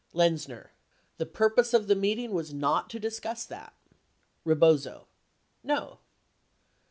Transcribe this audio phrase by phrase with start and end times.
[0.15, 0.71] Lenzner.
[1.17, 3.75] The purpose of the meeting was not to discuss that.
[4.43, 5.05] Rebozo.
[5.63, 5.99] No.